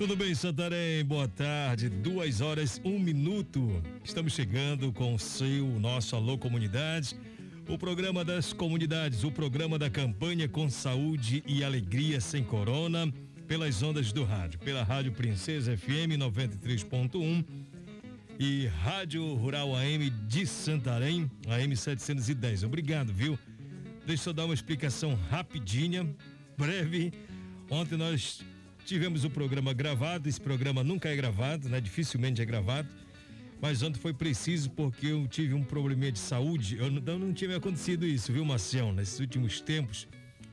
[0.00, 1.04] Tudo bem, Santarém?
[1.04, 1.90] Boa tarde.
[1.90, 3.82] Duas horas, um minuto.
[4.02, 7.14] Estamos chegando com o seu, nosso Alô Comunidade
[7.68, 13.12] o programa das comunidades, o programa da campanha com saúde e alegria sem corona,
[13.46, 17.44] pelas ondas do rádio, pela Rádio Princesa FM 93.1
[18.38, 22.64] e Rádio Rural AM de Santarém, AM 710.
[22.64, 23.38] Obrigado, viu?
[24.06, 26.08] Deixa eu dar uma explicação rapidinha,
[26.56, 27.12] breve.
[27.68, 28.40] Ontem nós
[28.94, 31.80] tivemos o programa gravado, esse programa nunca é gravado, né?
[31.80, 32.88] Dificilmente é gravado
[33.60, 36.78] mas ontem foi preciso porque eu tive um probleminha de saúde.
[36.78, 38.90] Eu não, não tinha acontecido isso, viu, Marcião?
[38.90, 40.08] Nesses últimos tempos,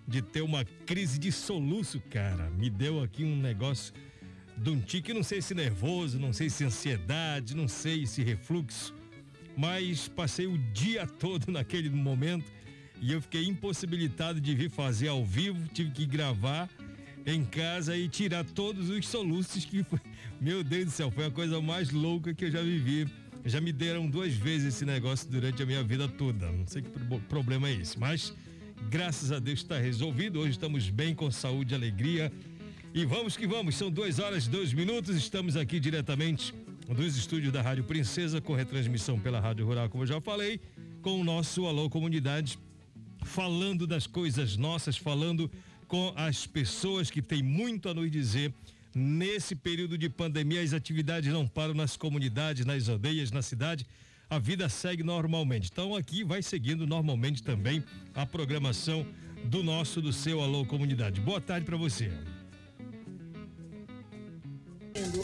[0.06, 2.50] de ter uma crise de soluço, cara.
[2.50, 3.94] Me deu aqui um negócio
[4.58, 8.94] de um tique, não sei se nervoso, não sei se ansiedade, não sei se refluxo,
[9.56, 12.52] mas passei o dia todo naquele momento
[13.00, 16.68] e eu fiquei impossibilitado de vir fazer ao vivo, tive que gravar
[17.28, 20.00] em casa e tirar todos os soluços que foi.
[20.39, 23.06] Meu Deus do céu, foi a coisa mais louca que eu já vivi.
[23.44, 26.50] Já me deram duas vezes esse negócio durante a minha vida toda.
[26.50, 26.89] Não sei que
[27.28, 28.33] problema é esse, mas
[28.89, 30.39] graças a Deus está resolvido.
[30.39, 32.32] Hoje estamos bem, com saúde e alegria.
[32.93, 35.17] E vamos que vamos, são duas horas e dois minutos.
[35.17, 36.55] Estamos aqui diretamente
[36.87, 40.61] dos estúdios da Rádio Princesa, com retransmissão pela Rádio Rural, como eu já falei,
[41.02, 42.58] com o nosso Alô Comunidade,
[43.26, 45.52] falando das coisas nossas, falando
[45.87, 48.53] com as pessoas que têm muito a nos dizer.
[48.93, 53.86] Nesse período de pandemia, as atividades não param nas comunidades, nas aldeias, na cidade.
[54.30, 55.70] A vida segue normalmente.
[55.71, 57.83] Então aqui vai seguindo normalmente também
[58.14, 59.05] a programação
[59.45, 61.21] do nosso, do seu Alô Comunidade.
[61.21, 62.11] Boa tarde para você.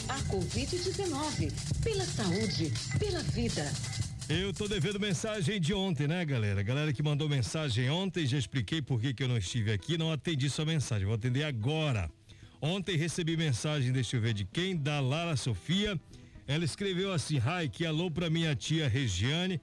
[0.08, 1.52] A Covid-19,
[1.82, 3.70] pela saúde, pela vida.
[4.26, 6.62] Eu tô devendo mensagem de ontem, né, galera?
[6.62, 10.10] Galera que mandou mensagem ontem, já expliquei por que, que eu não estive aqui, não
[10.10, 12.10] atendi sua mensagem, vou atender agora.
[12.58, 16.00] Ontem recebi mensagem, deixa eu ver de quem, da Lara Sofia.
[16.46, 19.60] Ela escreveu assim: Rai, que alô pra minha tia Regiane,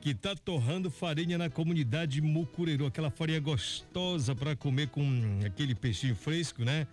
[0.00, 6.14] que tá torrando farinha na comunidade Mucureiro, aquela farinha gostosa para comer com aquele peixinho
[6.14, 6.86] fresco, né?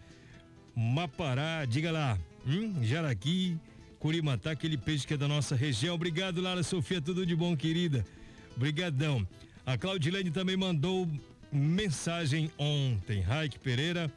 [0.76, 3.56] Mapará, diga lá, hum, jaraqui,
[4.04, 5.96] Curimatá, aquele peixe que é da nossa região.
[5.96, 8.06] Obrigado, Lara Sofia, tudo de bom, querida.
[8.54, 9.26] Obrigadão.
[9.66, 11.10] A Claudilene também mandou
[11.50, 13.22] mensagem ontem.
[13.22, 14.12] Raik Pereira,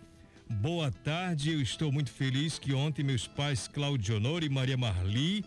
[0.51, 1.53] boa tarde.
[1.53, 5.45] Eu estou muito feliz que ontem meus pais Claudio Honor e Maria Marli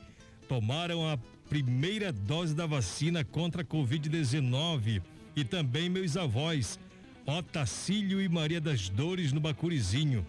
[0.47, 1.17] tomaram a
[1.49, 5.01] primeira dose da vacina contra a Covid-19
[5.35, 6.79] e também meus avós
[7.25, 10.25] Otacílio e Maria das Dores no Bacurizinho.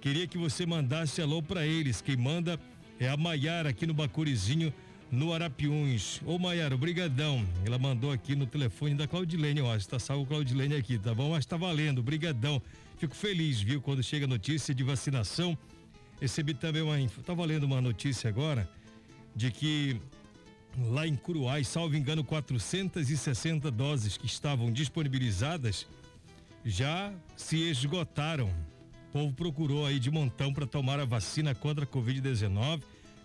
[0.00, 2.00] Queria que você mandasse alô para eles.
[2.00, 2.58] Quem manda
[3.02, 4.72] é a Maiara aqui no Bacurizinho,
[5.10, 6.20] no Arapiuns.
[6.24, 7.44] Ô Maiara, brigadão.
[7.66, 11.30] Ela mandou aqui no telefone da Claudilene, ó, está salvo Claudilene aqui, tá bom?
[11.30, 12.62] Mas tá valendo, brigadão.
[12.98, 15.58] Fico feliz, viu, quando chega notícia de vacinação.
[16.20, 16.96] Recebi também uma,
[17.26, 18.70] tá valendo uma notícia agora
[19.34, 20.00] de que
[20.78, 25.88] lá em Curuai, salvo engano, 460 doses que estavam disponibilizadas
[26.64, 28.48] já se esgotaram.
[29.12, 32.82] O povo procurou aí de montão para tomar a vacina contra a Covid-19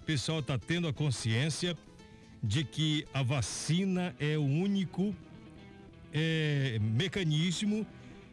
[0.08, 1.76] pessoal está tendo a consciência
[2.42, 5.14] de que a vacina é o único
[6.14, 7.86] é, mecanismo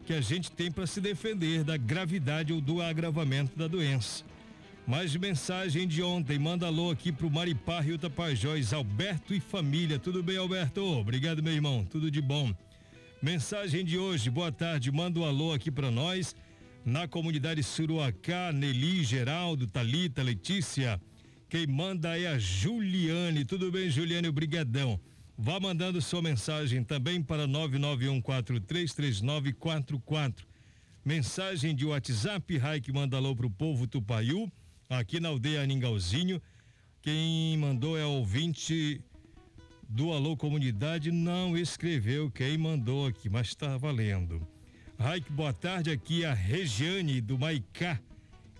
[0.06, 4.24] que a gente tem para se defender da gravidade ou do agravamento da doença.
[4.86, 9.98] Mais mensagem de ontem, manda alô aqui pro Maripá Rio Tapajós, Alberto e família.
[9.98, 10.80] Tudo bem, Alberto?
[10.80, 11.84] Obrigado, meu irmão.
[11.90, 12.54] Tudo de bom.
[13.20, 14.92] Mensagem de hoje, boa tarde.
[14.92, 16.36] Manda um alô aqui para nós
[16.84, 21.00] na comunidade Suruacá, Nelly, Geraldo, Talita, Letícia.
[21.48, 23.42] Quem manda é a Juliane.
[23.44, 24.28] Tudo bem, Juliane?
[24.28, 25.00] Obrigadão.
[25.36, 30.44] Vá mandando sua mensagem também para 991433944.
[31.04, 34.50] Mensagem de WhatsApp, Raik manda alô pro povo Tupaiú,
[34.88, 36.40] aqui na aldeia Ningalzinho.
[37.02, 39.02] Quem mandou é o ouvinte
[39.88, 44.53] do Alô Comunidade não escreveu quem mandou aqui, mas está valendo.
[45.04, 45.90] Raik, boa tarde.
[45.90, 48.00] Aqui é a Regiane do Maicá.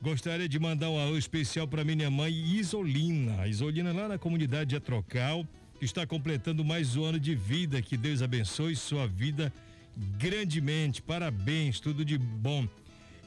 [0.03, 3.49] Gostaria de mandar um alô especial para minha mãe Isolina.
[3.49, 5.49] Isolina lá na comunidade de Atrocal,
[5.81, 7.81] está completando mais um ano de vida.
[7.81, 9.51] Que Deus abençoe sua vida
[10.19, 11.01] grandemente.
[11.01, 12.69] Parabéns, tudo de bom.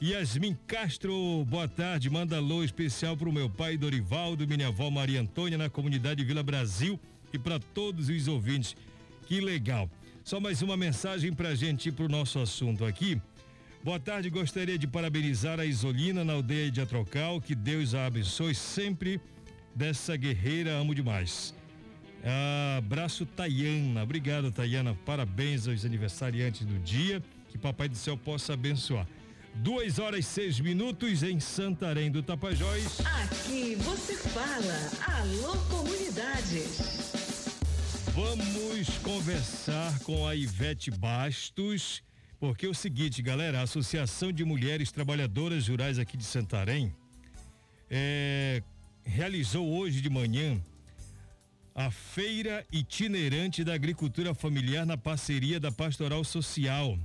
[0.00, 2.08] Yasmin Castro, boa tarde.
[2.08, 6.44] Manda alô especial para o meu pai Dorivaldo, minha avó Maria Antônia, na comunidade Vila
[6.44, 7.00] Brasil
[7.32, 8.76] e para todos os ouvintes.
[9.26, 9.90] Que legal.
[10.28, 13.18] Só mais uma mensagem para a gente ir para o nosso assunto aqui.
[13.82, 17.40] Boa tarde, gostaria de parabenizar a Isolina na aldeia de Atrocal.
[17.40, 19.18] Que Deus a abençoe sempre
[19.74, 21.54] dessa guerreira, amo demais.
[22.76, 24.02] Abraço, Tayana.
[24.02, 24.94] Obrigado, Tayana.
[25.06, 27.22] Parabéns aos aniversariantes do dia.
[27.48, 29.08] Que Papai do Céu possa abençoar.
[29.54, 33.00] Duas horas e seis minutos em Santarém do Tapajós.
[33.22, 35.20] Aqui você fala.
[35.20, 37.07] Alô, comunidades.
[38.20, 42.02] Vamos conversar com a Ivete Bastos,
[42.40, 46.92] porque é o seguinte, galera, a Associação de Mulheres Trabalhadoras Rurais aqui de Santarém
[47.88, 48.60] é,
[49.04, 50.60] realizou hoje de manhã
[51.72, 56.98] a Feira Itinerante da Agricultura Familiar na parceria da Pastoral Social.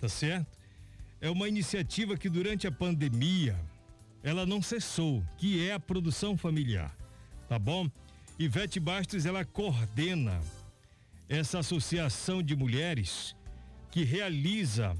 [0.00, 0.58] Tá certo?
[1.20, 3.54] É uma iniciativa que durante a pandemia
[4.22, 6.96] ela não cessou, que é a produção familiar.
[7.50, 7.86] Tá bom?
[8.38, 10.40] Ivete Bastos, ela coordena
[11.28, 13.34] essa associação de mulheres
[13.90, 14.96] que realiza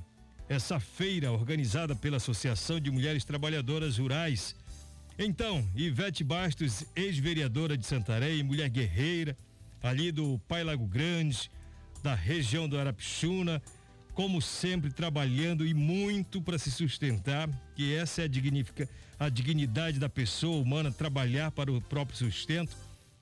[0.48, 4.56] essa feira organizada pela Associação de Mulheres Trabalhadoras Rurais
[5.18, 9.36] então, Ivete Bastos, ex-vereadora de Santarém, mulher guerreira,
[9.82, 11.50] ali do Pai Lago Grande,
[12.04, 13.60] da região do Arapixuna,
[14.14, 18.88] como sempre trabalhando e muito para se sustentar, que essa é a, dignifica,
[19.18, 22.76] a dignidade da pessoa humana, trabalhar para o próprio sustento.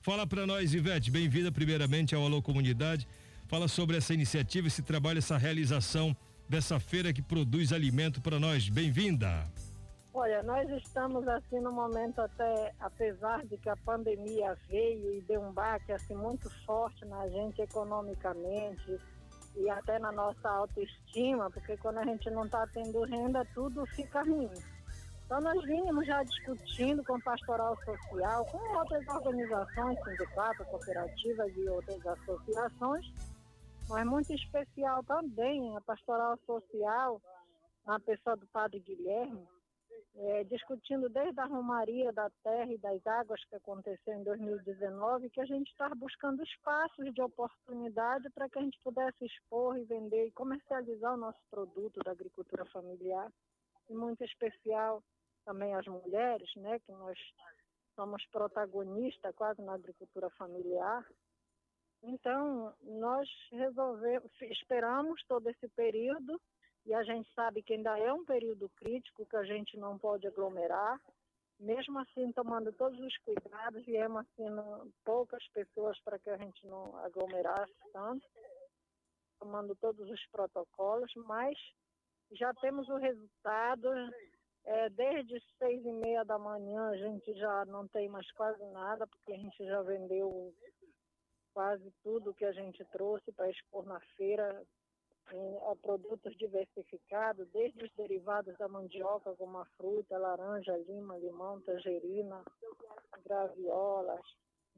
[0.07, 3.05] Fala para nós, Ivete, bem-vinda primeiramente ao Alô Comunidade.
[3.45, 6.15] Fala sobre essa iniciativa, esse trabalho, essa realização
[6.47, 8.69] dessa feira que produz alimento para nós.
[8.69, 9.43] Bem-vinda.
[10.13, 15.41] Olha, nós estamos assim no momento até, apesar de que a pandemia veio e deu
[15.41, 18.97] um baque assim muito forte na gente economicamente
[19.57, 24.23] e até na nossa autoestima, porque quando a gente não está tendo renda, tudo fica
[24.23, 24.49] ruim.
[25.27, 32.07] Então nós vínhamos já discutindo com pastoral social, com outras organizações, sindicatos, cooperativas e outras
[32.07, 33.05] associações,
[33.89, 37.21] mas muito especial também a pastoral social,
[37.85, 39.45] a pessoa do padre Guilherme,
[40.15, 45.41] é, discutindo desde a Romaria da Terra e das Águas que aconteceu em 2019, que
[45.41, 50.27] a gente está buscando espaços de oportunidade para que a gente pudesse expor e vender
[50.27, 53.29] e comercializar o nosso produto da agricultura familiar,
[53.89, 55.03] e muito especial
[55.45, 57.17] também as mulheres, né, que nós
[57.95, 61.05] somos protagonistas quase na agricultura familiar.
[62.03, 66.39] Então, nós resolvemos, esperamos todo esse período
[66.85, 70.27] e a gente sabe que ainda é um período crítico que a gente não pode
[70.27, 71.01] aglomerar.
[71.59, 74.45] Mesmo assim, tomando todos os cuidados, viemos assim,
[75.03, 78.27] poucas pessoas para que a gente não aglomerasse tanto,
[79.39, 81.57] tomando todos os protocolos, mas
[82.31, 83.89] já temos o resultado.
[84.65, 89.07] É, desde seis e meia da manhã a gente já não tem mais quase nada,
[89.07, 90.53] porque a gente já vendeu
[91.53, 94.61] quase tudo que a gente trouxe para expor na feira,
[95.71, 102.43] a produtos diversificados, desde os derivados da mandioca, como a fruta, laranja, lima, limão, tangerina,
[103.25, 104.21] graviolas,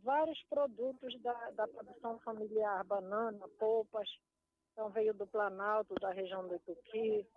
[0.03, 4.09] vários produtos da, da produção familiar, banana, polpas,
[4.71, 7.27] então veio do Planalto, da região do Ituqui,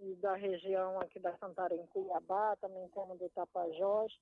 [0.00, 4.12] e da região aqui da Santarém, Cuiabá, também como do Tapajós.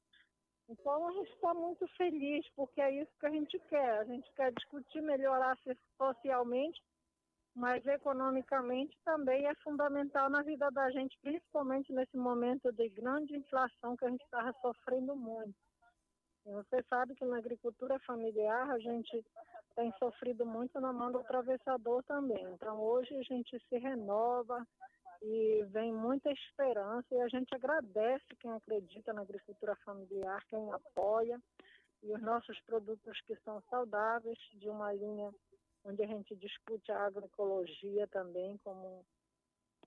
[0.69, 3.99] Então a gente está muito feliz, porque é isso que a gente quer.
[3.99, 5.57] A gente quer discutir, melhorar
[5.97, 6.81] socialmente
[7.55, 13.97] mas economicamente também é fundamental na vida da gente, principalmente nesse momento de grande inflação
[13.97, 15.55] que a gente estava sofrendo muito.
[16.47, 19.25] E você sabe que na agricultura familiar a gente
[19.77, 22.43] tem sofrido muito na mão do atravessador também.
[22.55, 24.67] Então hoje a gente se renova
[25.23, 31.41] e vem muita esperança e a gente agradece quem acredita na agricultura familiar, quem apoia
[32.03, 35.33] e os nossos produtos que são saudáveis de uma linha
[35.85, 39.05] onde a gente discute a agroecologia também como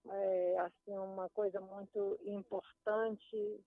[0.08, 3.66] é, assim uma coisa muito importante,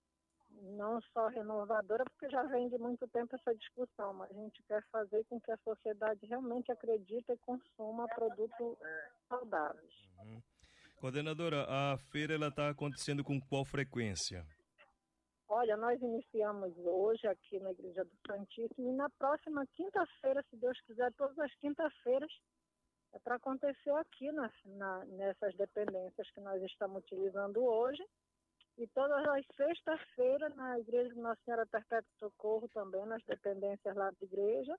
[0.51, 4.83] não só renovadora, porque já vem de muito tempo essa discussão, mas a gente quer
[4.91, 8.79] fazer com que a sociedade realmente acredite e consuma produtos
[9.29, 10.09] saudáveis.
[10.19, 10.41] Uhum.
[11.01, 14.45] Coordenadora, a feira ela está acontecendo com qual frequência?
[15.49, 20.79] Olha, nós iniciamos hoje aqui na Igreja do Santíssimo e na próxima quinta-feira, se Deus
[20.83, 22.31] quiser, todas as quintas-feiras,
[23.15, 28.05] é para acontecer aqui nas, na, nessas dependências que nós estamos utilizando hoje.
[28.77, 34.11] E todas as sextas-feiras na Igreja de Nossa Senhora Perpétua Socorro também, nas dependências lá
[34.11, 34.77] da igreja.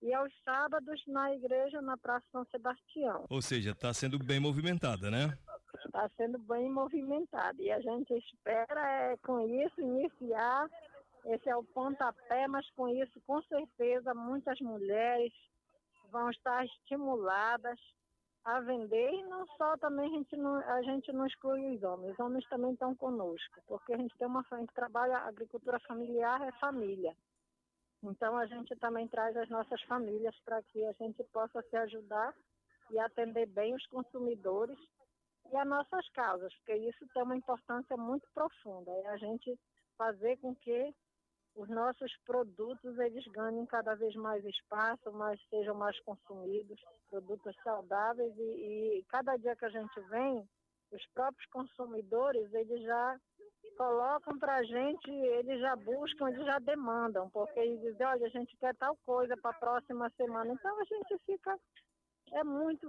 [0.00, 3.26] E aos sábados na igreja na Praça São Sebastião.
[3.28, 5.36] Ou seja, está sendo bem movimentada, né?
[5.84, 7.60] Está sendo bem movimentada.
[7.60, 10.68] E a gente espera é, com isso iniciar.
[11.24, 15.32] Esse é o pontapé, mas com isso, com certeza, muitas mulheres
[16.10, 17.78] vão estar estimuladas
[18.44, 22.12] a vender e não só também a gente não, a gente não exclui os homens,
[22.12, 26.52] os homens também estão conosco, porque a gente tem uma gente trabalha agricultura familiar é
[26.52, 27.14] família.
[28.02, 32.34] Então a gente também traz as nossas famílias para que a gente possa se ajudar
[32.90, 34.78] e atender bem os consumidores
[35.52, 39.58] e as nossas causas, porque isso tem uma importância muito profunda, é a gente
[39.96, 40.94] fazer com que
[41.56, 48.32] os nossos produtos eles ganhem cada vez mais espaço, mais sejam mais consumidos, produtos saudáveis
[48.36, 50.48] e, e cada dia que a gente vem,
[50.92, 53.20] os próprios consumidores eles já
[53.76, 58.30] colocam para a gente, eles já buscam, eles já demandam, porque eles dizem, olha, a
[58.30, 60.52] gente quer tal coisa para a próxima semana.
[60.52, 61.58] Então a gente fica
[62.32, 62.88] é muito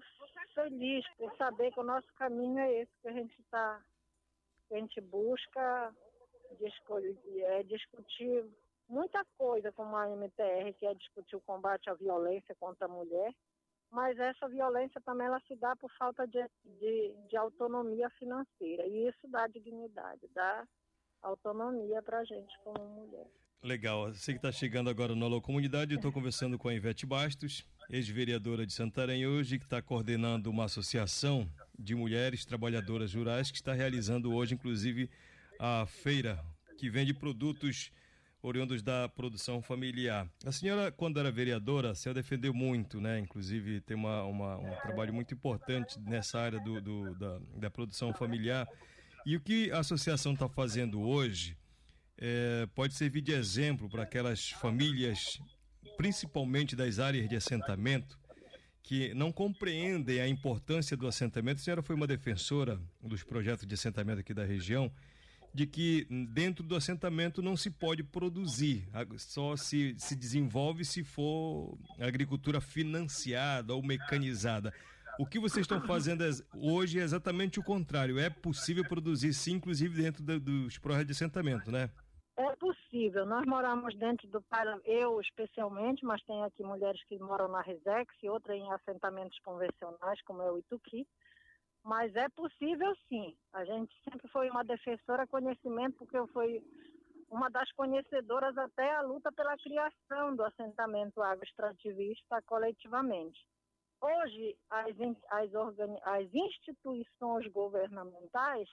[0.53, 3.81] feliz por saber que o nosso caminho é esse que a gente está,
[4.67, 5.95] que a gente busca
[7.43, 8.45] é, discutir
[8.87, 13.33] muita coisa como a MTR, que é discutir o combate à violência contra a mulher,
[13.91, 16.43] mas essa violência também ela se dá por falta de,
[16.79, 20.67] de, de autonomia financeira, e isso dá dignidade, dá
[21.21, 23.27] autonomia para a gente como mulher.
[23.61, 27.67] Legal, você que está chegando agora no Alô Comunidade, estou conversando com a Ivete Bastos,
[27.89, 31.45] ex-vereadora de Santarém hoje, que está coordenando uma associação
[31.77, 35.09] de mulheres trabalhadoras rurais que está realizando hoje, inclusive,
[35.59, 36.39] a feira
[36.77, 37.91] que vende produtos
[38.41, 40.27] oriundos da produção familiar.
[40.45, 43.19] A senhora, quando era vereadora, senhora defendeu muito, né?
[43.19, 48.13] Inclusive tem uma, uma um trabalho muito importante nessa área do, do da, da, produção
[48.13, 48.67] familiar.
[49.25, 51.57] E o que a associação está fazendo hoje
[52.17, 55.39] é, pode servir de exemplo para aquelas famílias,
[55.97, 58.17] principalmente das áreas de assentamento,
[58.81, 61.59] que não compreendem a importância do assentamento.
[61.59, 64.91] A senhora foi uma defensora dos projetos de assentamento aqui da região
[65.53, 68.87] de que dentro do assentamento não se pode produzir,
[69.17, 74.73] só se, se desenvolve se for agricultura financiada ou mecanizada.
[75.19, 76.23] O que vocês estão fazendo
[76.55, 78.17] hoje é exatamente o contrário.
[78.17, 81.89] É possível produzir, sim, inclusive dentro dos projetos de assentamento, né?
[82.37, 83.25] É possível.
[83.25, 84.41] Nós moramos dentro do
[84.85, 90.21] eu especialmente, mas tem aqui mulheres que moram na Resex e outras em assentamentos convencionais,
[90.23, 91.05] como é o Ituqui.
[91.83, 93.35] Mas é possível sim.
[93.53, 96.61] A gente sempre foi uma defensora conhecimento, porque eu fui
[97.29, 103.39] uma das conhecedoras até a luta pela criação do assentamento agroextrativista coletivamente.
[104.01, 104.95] Hoje, as,
[105.29, 105.51] as,
[106.03, 108.69] as instituições governamentais,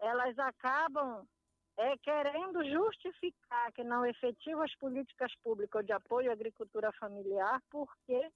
[0.00, 1.26] elas acabam
[1.76, 8.30] é, querendo justificar que não efetivam as políticas públicas de apoio à agricultura familiar, porque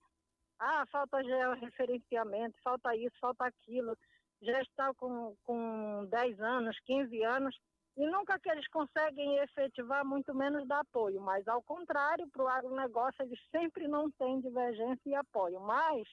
[0.60, 3.96] ah, falta georreferenciamento, falta isso, falta aquilo.
[4.42, 7.58] Já está com, com 10 anos, 15 anos,
[7.96, 11.20] e nunca que eles conseguem efetivar, muito menos dar apoio.
[11.20, 15.60] Mas, ao contrário, para o agronegócio, eles sempre não têm divergência e apoio.
[15.60, 16.06] Mas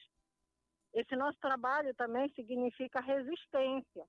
[0.93, 4.05] esse nosso trabalho também significa resistência.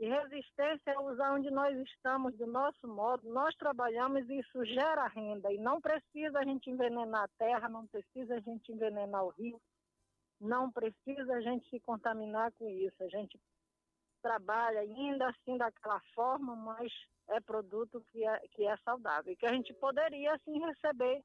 [0.00, 5.06] E resistência é usar onde nós estamos, do nosso modo, nós trabalhamos e isso gera
[5.08, 5.52] renda.
[5.52, 9.60] E não precisa a gente envenenar a terra, não precisa a gente envenenar o rio,
[10.40, 12.96] não precisa a gente se contaminar com isso.
[13.04, 13.38] A gente
[14.22, 16.90] trabalha ainda assim daquela forma, mas
[17.28, 19.36] é produto que é, que é saudável.
[19.36, 21.22] Que a gente poderia, assim, receber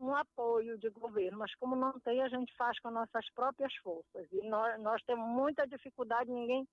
[0.00, 4.26] um apoio de governo, mas como não tem, a gente faz com nossas próprias forças.
[4.32, 6.66] E nós, nós temos muita dificuldade, ninguém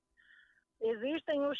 [0.81, 1.59] Existem os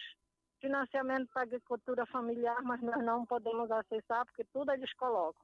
[0.60, 5.42] financiamentos para agricultura familiar, mas nós não podemos acessar porque tudo eles colocam.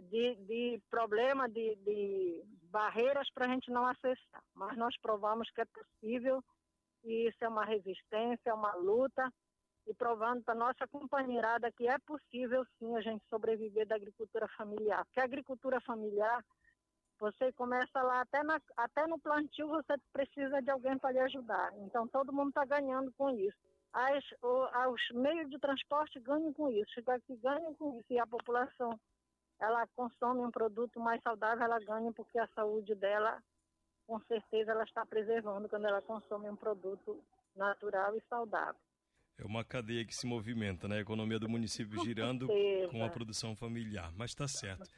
[0.00, 4.42] De, de problema, de, de barreiras para a gente não acessar.
[4.54, 6.42] Mas nós provamos que é possível
[7.04, 9.32] e isso é uma resistência, é uma luta
[9.86, 15.04] e provando para nossa companheirada que é possível sim a gente sobreviver da agricultura familiar.
[15.06, 16.44] Porque a agricultura familiar
[17.18, 21.72] você começa lá, até, na, até no plantio você precisa de alguém para lhe ajudar.
[21.78, 23.56] Então todo mundo está ganhando com isso.
[23.92, 28.06] As, o, os meios de transporte ganham com isso, chega aqui ganham com isso.
[28.10, 28.98] E a população,
[29.60, 33.42] ela consome um produto mais saudável, ela ganha porque a saúde dela,
[34.06, 37.22] com certeza, ela está preservando quando ela consome um produto
[37.56, 38.80] natural e saudável.
[39.38, 40.96] É uma cadeia que se movimenta, né?
[40.96, 42.48] A economia do município girando
[42.90, 44.12] com a produção familiar.
[44.16, 44.90] Mas está certo.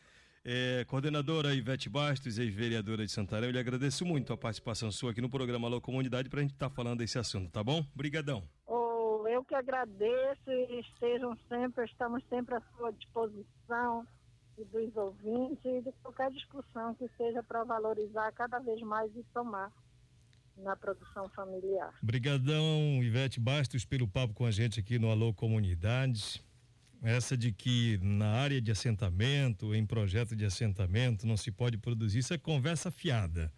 [0.42, 5.20] É, coordenadora Ivete Bastos, ex-vereadora de Santarém, eu lhe agradeço muito a participação sua aqui
[5.20, 7.84] no programa Alô Comunidade para a gente estar tá falando desse assunto, tá bom?
[7.94, 8.42] Obrigadão.
[8.66, 14.06] Oh, eu que agradeço e estejam sempre, estamos sempre à sua disposição
[14.56, 19.22] e dos ouvintes e de qualquer discussão que seja para valorizar cada vez mais e
[19.34, 19.70] somar
[20.56, 21.92] na produção familiar.
[22.02, 26.42] Obrigadão, Ivete Bastos, pelo papo com a gente aqui no Alô Comunidades.
[27.02, 32.18] Essa de que na área de assentamento, em projeto de assentamento, não se pode produzir,
[32.18, 33.50] isso é conversa fiada.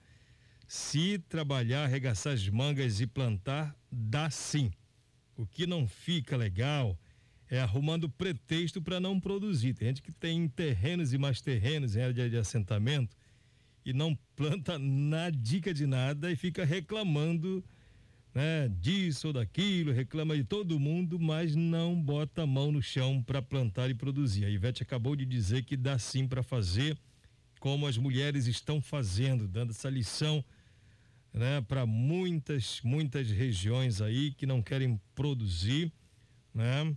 [0.69, 4.71] Se trabalhar, arregaçar as mangas e plantar, dá sim.
[5.37, 6.99] O que não fica legal
[7.51, 9.75] é arrumando pretexto para não produzir.
[9.75, 13.17] Tem gente que tem terrenos e mais terrenos em área de assentamento
[13.85, 17.63] e não planta na dica de nada e fica reclamando
[18.35, 23.23] né, disso ou daquilo, reclama de todo mundo, mas não bota a mão no chão
[23.23, 24.45] para plantar e produzir.
[24.45, 26.97] A Ivete acabou de dizer que dá sim para fazer
[27.61, 30.45] como as mulheres estão fazendo, dando essa lição
[31.33, 35.93] né, para muitas, muitas regiões aí que não querem produzir,
[36.53, 36.95] né?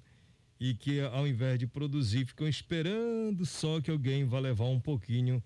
[0.59, 5.43] E que ao invés de produzir ficam esperando só que alguém vá levar um pouquinho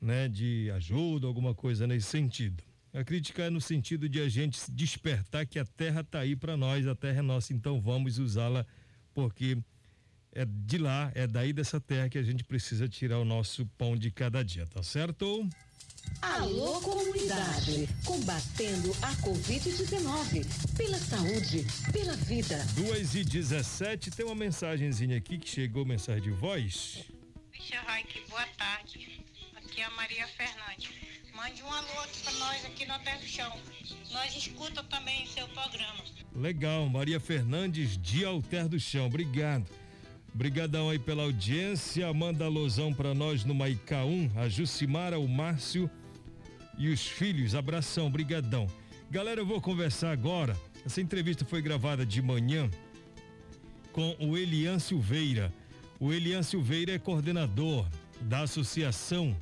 [0.00, 2.62] né, de ajuda, alguma coisa nesse sentido.
[2.94, 6.58] A crítica é no sentido de a gente despertar que a terra está aí para
[6.58, 8.66] nós, a terra é nossa, então vamos usá-la,
[9.14, 9.56] porque
[10.30, 13.96] é de lá, é daí dessa terra que a gente precisa tirar o nosso pão
[13.96, 15.48] de cada dia, tá certo?
[16.20, 22.62] Alô comunidade, combatendo a Covid-19, pela saúde, pela vida.
[22.74, 27.04] 2 e 17 tem uma mensagenzinha aqui que chegou, mensagem de voz.
[27.50, 29.24] Vixe, Raik, boa tarde.
[29.56, 31.21] Aqui é a Maria Fernandes.
[31.34, 33.52] Mande um alô para nós aqui no Terra do Chão.
[34.12, 36.04] Nós escuta também seu programa.
[36.36, 39.06] Legal, Maria Fernandes de Alter do Chão.
[39.06, 39.66] Obrigado.
[40.34, 42.12] Obrigadão aí pela audiência.
[42.12, 45.90] Manda alusão para nós no Maicá 1, a Jucimara, o Márcio
[46.76, 47.54] e os filhos.
[47.54, 48.66] Abração, brigadão.
[49.10, 50.54] Galera, eu vou conversar agora.
[50.84, 52.70] Essa entrevista foi gravada de manhã
[53.90, 55.52] com o Elian Silveira.
[55.98, 57.86] O Elian Silveira é coordenador
[58.20, 59.34] da Associação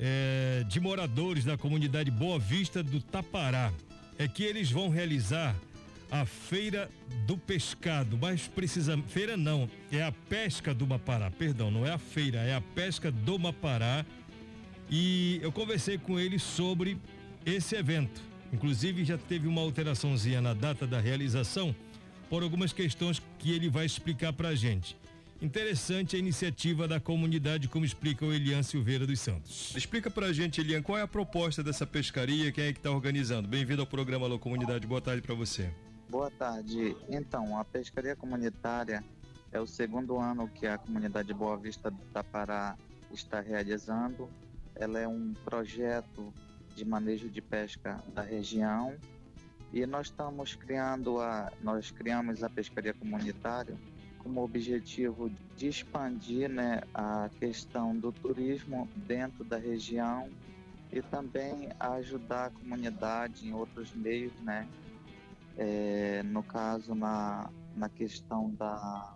[0.00, 3.72] é, de moradores da comunidade Boa Vista do Tapará.
[4.18, 5.54] É que eles vão realizar
[6.10, 6.90] a Feira
[7.26, 8.98] do Pescado, mas precisa.
[9.08, 13.12] Feira não, é a pesca do Mapará, perdão, não é a feira, é a pesca
[13.12, 14.04] do Mapará.
[14.90, 16.98] E eu conversei com eles sobre
[17.46, 18.20] esse evento.
[18.52, 21.74] Inclusive já teve uma alteraçãozinha na data da realização
[22.28, 24.96] por algumas questões que ele vai explicar para a gente.
[25.42, 29.74] Interessante a iniciativa da comunidade, como explica o Elian Silveira dos Santos.
[29.74, 33.48] Explica pra gente, Elian, qual é a proposta dessa pescaria, quem é que está organizando?
[33.48, 35.72] Bem-vindo ao programa Alô Comunidade, boa tarde para você.
[36.10, 36.94] Boa tarde.
[37.08, 39.02] Então, a pescaria comunitária
[39.50, 42.76] é o segundo ano que a comunidade Boa Vista do Tapará
[43.10, 44.28] está realizando.
[44.74, 46.34] Ela é um projeto
[46.76, 48.94] de manejo de pesca da região
[49.72, 53.78] e nós estamos criando a, nós criamos a pescaria comunitária
[54.22, 60.30] como objetivo de expandir né, a questão do turismo dentro da região
[60.92, 64.68] e também ajudar a comunidade em outros meios, né?
[65.56, 69.14] É, no caso, na, na questão da,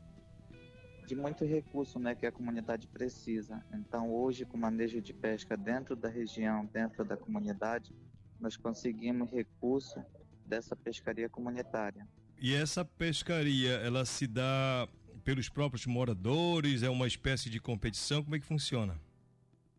[1.06, 3.64] de muito recurso né, que a comunidade precisa.
[3.72, 7.94] Então, hoje, com o manejo de pesca dentro da região, dentro da comunidade,
[8.38, 10.02] nós conseguimos recurso
[10.44, 12.06] dessa pescaria comunitária.
[12.46, 14.86] E essa pescaria, ela se dá
[15.24, 16.82] pelos próprios moradores?
[16.82, 18.22] É uma espécie de competição?
[18.22, 19.00] Como é que funciona?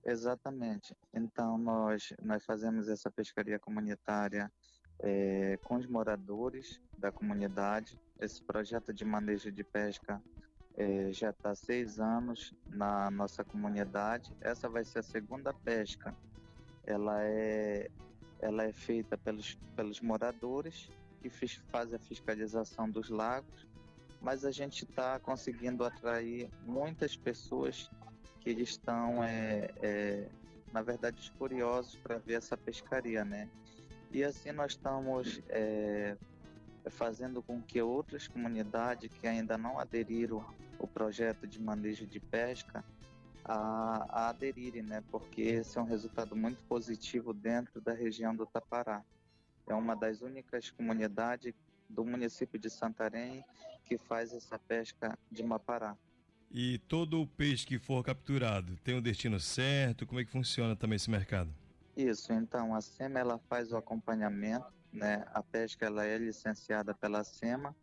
[0.04, 0.98] Exatamente.
[1.14, 4.52] Então, nós, nós fazemos essa pescaria comunitária
[4.98, 8.00] é, com os moradores da comunidade.
[8.20, 10.20] Esse projeto de manejo de pesca
[10.76, 14.36] é, já está há seis anos na nossa comunidade.
[14.42, 16.16] Essa vai ser a segunda pesca.
[16.84, 17.92] Ela é,
[18.40, 20.90] ela é feita pelos, pelos moradores
[21.30, 23.68] que fazem a fiscalização dos lagos,
[24.22, 27.90] mas a gente está conseguindo atrair muitas pessoas
[28.40, 30.30] que estão, é, é,
[30.72, 33.50] na verdade, curiosos para ver essa pescaria, né?
[34.12, 36.16] E assim nós estamos é,
[36.90, 40.46] fazendo com que outras comunidades que ainda não aderiram
[40.80, 42.84] ao projeto de manejo de pesca
[43.44, 45.04] a, a aderirem, né?
[45.12, 49.04] Porque esse é um resultado muito positivo dentro da região do Tapará
[49.68, 51.54] é uma das únicas comunidades
[51.90, 53.44] do município de Santarém
[53.84, 55.96] que faz essa pesca de mapará.
[56.52, 60.06] E todo o peixe que for capturado tem um destino certo?
[60.06, 61.54] Como é que funciona também esse mercado?
[61.96, 65.26] Isso, então a SEMA ela faz o acompanhamento, né?
[65.34, 67.76] A pesca ela é licenciada pela SEMA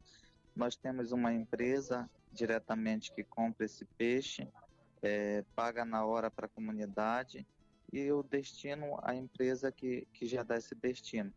[0.55, 4.49] Nós temos uma empresa diretamente que compra esse peixe,
[5.03, 7.47] é, paga na hora para a comunidade
[7.93, 11.33] e o destino à empresa que, que já dá esse destino.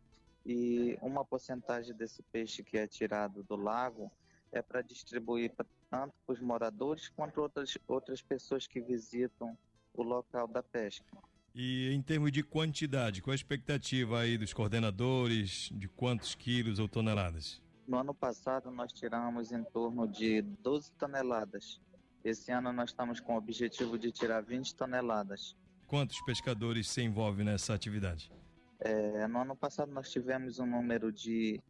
[0.46, 4.12] E uma porcentagem desse peixe que é tirado do lago
[4.52, 5.52] é para distribuir
[5.90, 9.58] tanto para os moradores quanto outras, outras pessoas que visitam
[9.94, 11.06] o local da pesca.
[11.54, 16.88] E em termos de quantidade, qual a expectativa aí dos coordenadores de quantos quilos ou
[16.88, 17.62] toneladas?
[17.88, 21.80] No ano passado nós tiramos em torno de 12 toneladas.
[22.24, 25.56] Esse ano nós estamos com o objetivo de tirar 20 toneladas.
[25.88, 28.32] Quantos pescadores se envolvem nessa atividade?
[28.80, 31.62] É, no ano passado nós tivemos um número de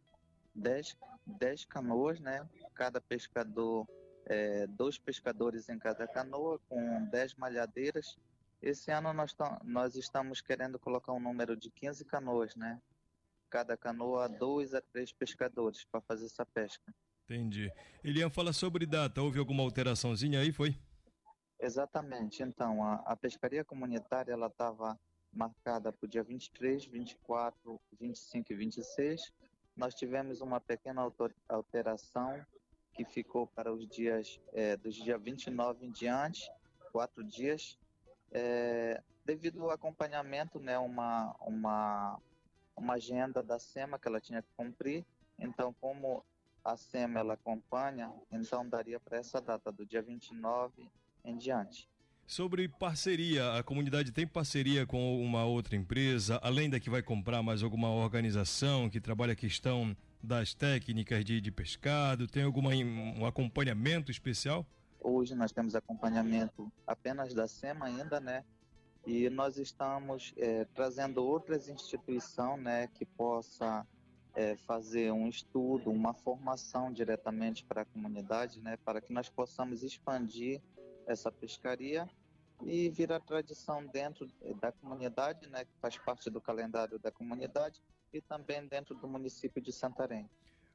[0.54, 2.48] 10, 10 canoas, né?
[2.74, 3.86] Cada pescador,
[4.26, 8.16] é, dois pescadores em cada canoa, com 10 malhadeiras
[8.62, 12.80] esse ano nós, nós estamos querendo colocar um número de 15 canoas, né?
[13.50, 16.92] Cada canoa, dois a três pescadores para fazer essa pesca.
[17.24, 17.70] Entendi.
[18.02, 19.22] Elian, fala sobre data.
[19.22, 20.76] Houve alguma alteraçãozinha aí, foi?
[21.60, 22.42] Exatamente.
[22.42, 24.98] Então, a, a pescaria comunitária ela estava
[25.36, 29.32] marcada para o dia 23, 24, 25 e 26.
[29.76, 31.02] Nós tivemos uma pequena
[31.48, 32.44] alteração
[32.94, 36.50] que ficou para os dias é, dos dias 29 em diante,
[36.90, 37.78] quatro dias,
[38.32, 42.18] é, devido ao acompanhamento, né, uma, uma,
[42.74, 45.04] uma agenda da SEMA que ela tinha que cumprir.
[45.38, 46.24] Então, como
[46.64, 50.90] a SEMA ela acompanha, então daria para essa data, do dia 29
[51.22, 51.88] em diante.
[52.26, 57.40] Sobre parceria, a comunidade tem parceria com uma outra empresa, além da que vai comprar
[57.40, 62.26] mais alguma organização que trabalha a questão das técnicas de, de pescado?
[62.26, 64.66] Tem algum um acompanhamento especial?
[65.00, 68.44] Hoje nós temos acompanhamento apenas da SEMA ainda, né?
[69.06, 73.86] E nós estamos é, trazendo outras instituições, né, que possa
[74.34, 79.84] é, fazer um estudo, uma formação diretamente para a comunidade, né, para que nós possamos
[79.84, 80.60] expandir
[81.06, 82.08] essa pescaria
[82.64, 84.28] e virar tradição dentro
[84.60, 87.80] da comunidade, né, que faz parte do calendário da comunidade
[88.12, 90.28] e também dentro do município de Santarém.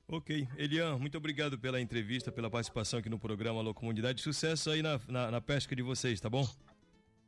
[0.08, 0.48] Ok.
[0.58, 4.22] Elian, muito obrigado pela entrevista, pela participação aqui no programa Alô Comunidade.
[4.22, 6.46] Sucesso aí na, na, na pesca de vocês, tá bom?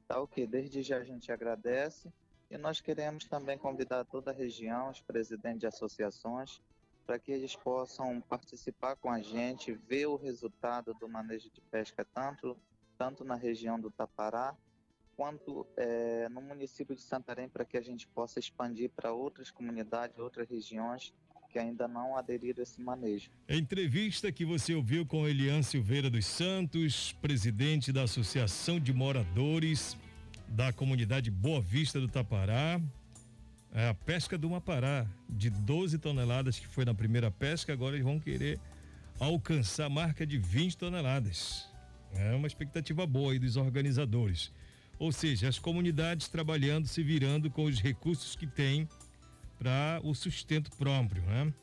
[0.08, 0.46] Tá ok.
[0.46, 2.12] Desde já a gente agradece.
[2.52, 6.62] E nós queremos também convidar toda a região, os presidentes de associações,
[7.06, 12.06] para que eles possam participar com a gente, ver o resultado do manejo de pesca,
[12.14, 12.56] tanto,
[13.04, 14.56] tanto na região do Tapará,
[15.18, 20.18] quanto é, no município de Santarém, para que a gente possa expandir para outras comunidades,
[20.18, 21.14] outras regiões
[21.50, 23.30] que ainda não aderiram a esse manejo.
[23.50, 29.98] Entrevista que você ouviu com Elian Silveira dos Santos, presidente da Associação de Moradores
[30.48, 32.80] da comunidade Boa Vista do Tapará.
[33.74, 38.06] É a pesca do Mapará, de 12 toneladas que foi na primeira pesca, agora eles
[38.06, 38.62] vão querer
[39.20, 41.73] alcançar a marca de 20 toneladas.
[42.16, 44.52] É uma expectativa boa aí dos organizadores.
[45.00, 48.88] Ou seja, as comunidades trabalhando, se virando com os recursos que têm
[49.58, 51.54] para o sustento próprio, né?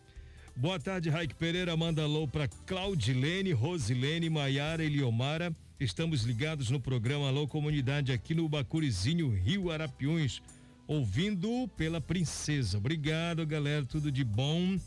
[0.56, 1.76] Boa tarde, Raik Pereira.
[1.76, 5.54] Manda alô para Claudilene, Rosilene, Maiara Eliomara.
[5.78, 10.42] Estamos ligados no programa Alô Comunidade aqui no Bacurizinho, Rio Arapiuns,
[10.86, 12.76] ouvindo pela Princesa.
[12.76, 13.86] Obrigado, galera.
[13.86, 14.78] Tudo de bom.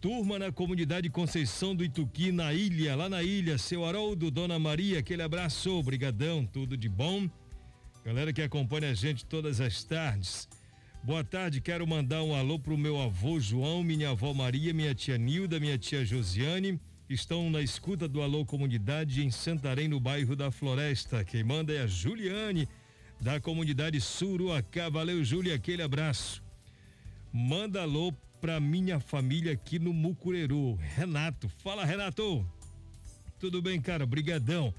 [0.00, 5.00] Turma na comunidade Conceição do Ituqui, na ilha, lá na ilha, seu Haroldo, Dona Maria,
[5.00, 7.28] aquele abraço, obrigadão, tudo de bom.
[8.04, 10.48] Galera que acompanha a gente todas as tardes.
[11.02, 15.18] Boa tarde, quero mandar um alô pro meu avô João, minha avó Maria, minha tia
[15.18, 16.80] Nilda, minha tia Josiane.
[17.10, 21.24] Estão na escuta do Alô Comunidade em Santarém, no bairro da Floresta.
[21.24, 22.68] Quem manda é a Juliane,
[23.20, 24.88] da comunidade Suruacá.
[24.88, 26.40] Valeu, Júlia, aquele abraço.
[27.32, 30.74] Manda alô pra minha família aqui no Mucureru.
[30.74, 32.46] Renato, fala Renato.
[33.38, 34.06] Tudo bem, cara?
[34.06, 34.72] Brigadão.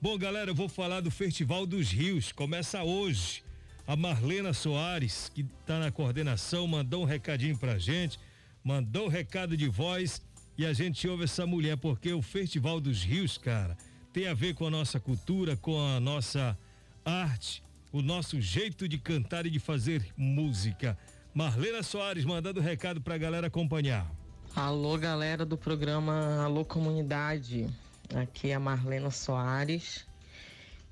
[0.00, 2.32] Bom, galera, eu vou falar do Festival dos Rios.
[2.32, 3.42] Começa hoje.
[3.86, 8.18] A Marlena Soares, que está na coordenação, mandou um recadinho pra gente,
[8.62, 10.22] mandou um recado de voz
[10.56, 13.76] e a gente ouve essa mulher, porque o Festival dos Rios, cara,
[14.12, 16.56] tem a ver com a nossa cultura, com a nossa
[17.04, 20.96] arte, o nosso jeito de cantar e de fazer música.
[21.34, 24.10] Marlena Soares mandando recado pra galera acompanhar.
[24.54, 27.66] Alô, galera do programa Alô Comunidade.
[28.14, 30.04] Aqui é a Marlena Soares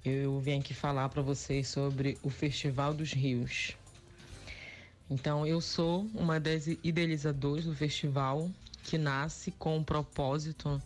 [0.05, 3.77] eu vim aqui falar para vocês sobre o Festival dos Rios.
[5.11, 8.49] Então, eu sou uma das idealizadoras do festival
[8.83, 10.81] que nasce com o propósito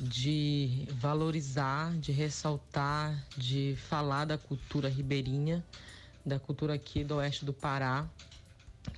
[0.00, 5.62] de valorizar, de ressaltar, de falar da cultura ribeirinha,
[6.24, 8.06] da cultura aqui do oeste do Pará,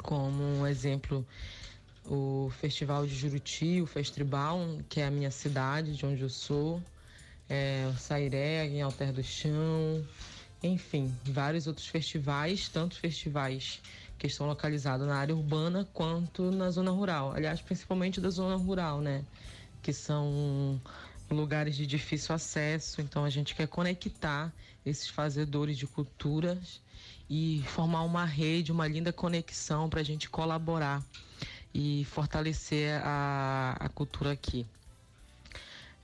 [0.03, 1.27] como um exemplo
[2.07, 6.83] o Festival de Juruti, o Festribal, que é a minha cidade, de onde eu sou,
[7.49, 10.05] é, o Sairé, em Alter do Chão,
[10.63, 13.81] enfim, vários outros festivais, tantos festivais
[14.19, 17.33] que estão localizados na área urbana quanto na zona rural.
[17.33, 19.25] Aliás, principalmente da zona rural, né?
[19.81, 20.81] Que são
[21.31, 23.01] lugares de difícil acesso.
[23.01, 24.53] Então a gente quer conectar
[24.85, 26.83] esses fazedores de culturas
[27.31, 31.01] e formar uma rede, uma linda conexão para a gente colaborar
[31.73, 34.67] e fortalecer a, a cultura aqui.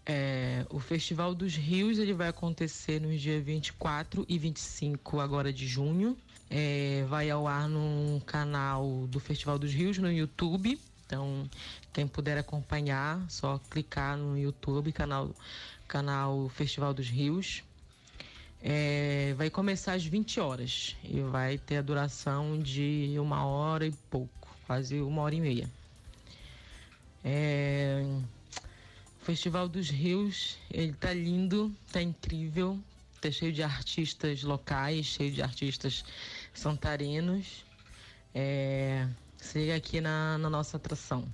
[0.09, 5.67] É, o Festival dos Rios ele vai acontecer nos dias 24 e 25 agora de
[5.67, 6.17] junho.
[6.49, 10.81] É, vai ao ar no canal do Festival dos Rios no YouTube.
[11.05, 11.51] Então,
[11.93, 15.35] quem puder acompanhar, só clicar no YouTube, canal,
[15.89, 17.65] canal Festival dos Rios.
[18.63, 23.93] É, vai começar às 20 horas e vai ter a duração de uma hora e
[24.11, 25.71] pouco, quase uma hora e meia.
[27.23, 28.03] É,
[29.21, 32.79] o Festival dos Rios, ele tá lindo, tá incrível,
[33.21, 36.05] tá cheio de artistas locais, cheio de artistas
[36.55, 37.65] santarenos.
[38.35, 41.27] É, se liga aqui na, na nossa atração.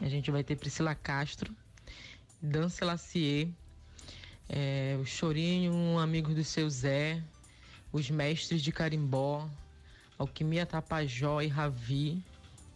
[0.00, 1.54] A gente vai ter Priscila Castro,
[2.42, 3.48] Dan Lacier,
[4.48, 7.22] é, o Chorinho, um amigo do seu Zé,
[7.92, 9.48] os mestres de carimbó,
[10.18, 12.22] Alquimia Tapajó e Ravi.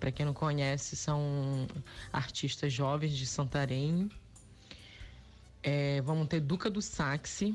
[0.00, 1.66] Para quem não conhece, são
[2.12, 4.08] artistas jovens de Santarém.
[5.62, 7.54] É, vamos ter Duca do Saxe,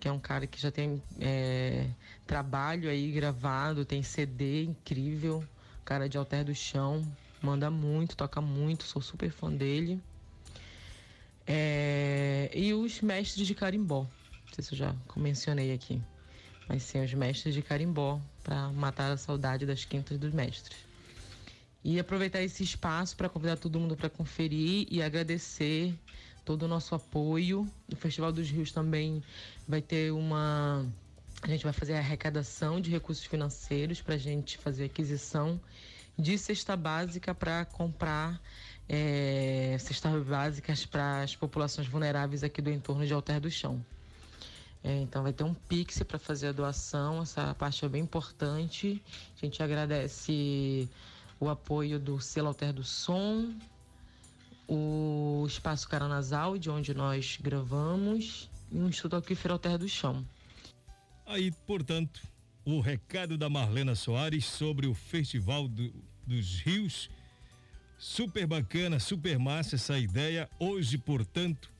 [0.00, 1.88] que é um cara que já tem é,
[2.26, 5.42] trabalho aí gravado, tem CD incrível,
[5.84, 7.02] cara de Alter do Chão,
[7.40, 10.02] manda muito, toca muito, sou super fã dele.
[11.46, 16.00] É, e os mestres de carimbó, não sei se eu já mencionei aqui,
[16.68, 20.78] mas sim, os mestres de carimbó, para matar a saudade das quintas dos mestres.
[21.82, 25.94] E aproveitar esse espaço para convidar todo mundo para conferir e agradecer
[26.44, 27.68] todo o nosso apoio.
[27.92, 29.22] O Festival dos Rios também
[29.68, 30.86] vai ter uma.
[31.42, 35.60] A gente vai fazer a arrecadação de recursos financeiros para a gente fazer aquisição
[36.18, 38.40] de cesta básica para comprar
[38.88, 43.84] é, cestas básicas para as populações vulneráveis aqui do entorno de Alter do Chão.
[44.82, 49.02] É, então vai ter um Pix para fazer a doação, essa parte é bem importante.
[49.36, 50.88] A gente agradece
[51.40, 53.54] o apoio do Selo Alter do Som,
[54.68, 60.24] o Espaço Caranasal, de onde nós gravamos, e o Instituto Aquífero Alter do Chão.
[61.26, 62.20] Aí, portanto,
[62.64, 65.92] o recado da Marlena Soares sobre o Festival do,
[66.26, 67.08] dos Rios.
[68.06, 70.46] Super bacana, super massa essa ideia.
[70.60, 71.72] Hoje, portanto,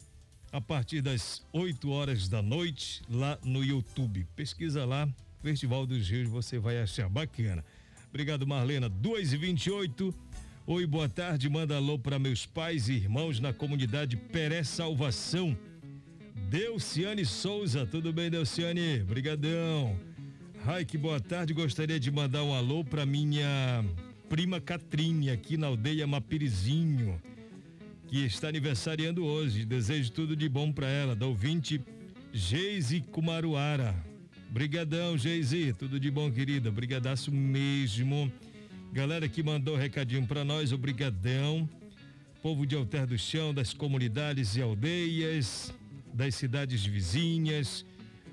[0.50, 4.26] a partir das 8 horas da noite, lá no YouTube.
[4.34, 5.06] Pesquisa lá,
[5.42, 7.62] Festival dos Rios, você vai achar bacana.
[8.08, 8.88] Obrigado, Marlena.
[8.88, 10.14] 2 e 28
[10.66, 11.46] Oi, boa tarde.
[11.50, 15.54] Manda alô para meus pais e irmãos na comunidade Peré Salvação.
[16.48, 19.00] Delciane Souza, tudo bem, Delciane?
[19.00, 19.94] Brigadão.
[20.64, 21.52] Ai, que boa tarde.
[21.52, 23.84] Gostaria de mandar um alô para minha
[24.34, 27.22] prima Catrine, aqui na aldeia Mapirizinho,
[28.08, 29.64] que está aniversariando hoje.
[29.64, 31.80] Desejo tudo de bom para ela, da ouvinte
[32.32, 33.94] Geise Kumaruara.
[34.50, 35.72] Brigadão, Geise.
[35.74, 36.68] Tudo de bom, querida.
[36.68, 38.32] Brigadaço mesmo.
[38.92, 41.68] Galera que mandou recadinho para nós, obrigadão.
[42.42, 45.72] Povo de Alter do Chão, das comunidades e aldeias,
[46.12, 47.86] das cidades vizinhas.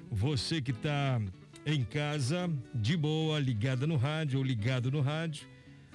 [0.10, 1.22] Você que está
[1.64, 5.52] em casa, de boa, ligada no rádio ou ligado no rádio.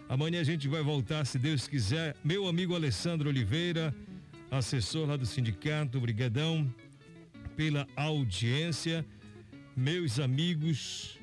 [0.08, 2.14] Amanhã a gente vai voltar, se Deus quiser.
[2.22, 3.92] Meu amigo Alessandro Oliveira,
[4.48, 6.72] assessor lá do sindicato, obrigadão
[7.56, 9.04] pela audiência.
[9.76, 11.18] Meus amigos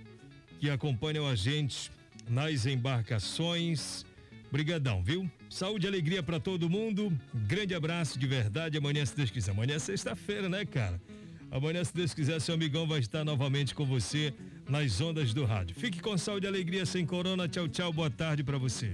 [0.59, 1.89] que acompanham a gente
[2.29, 4.05] nas embarcações.
[4.51, 5.31] Brigadão, viu?
[5.49, 7.17] Saúde e alegria para todo mundo.
[7.33, 8.77] Grande abraço de verdade.
[8.77, 9.51] Amanhã, se Deus quiser.
[9.51, 11.01] Amanhã é sexta-feira, né, cara?
[11.49, 14.33] Amanhã, se Deus quiser, seu amigão vai estar novamente com você
[14.67, 15.75] nas ondas do rádio.
[15.75, 17.47] Fique com saúde e alegria sem corona.
[17.47, 17.91] Tchau, tchau.
[17.91, 18.91] Boa tarde para você.